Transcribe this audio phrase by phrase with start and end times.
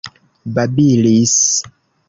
[0.55, 1.39] babilis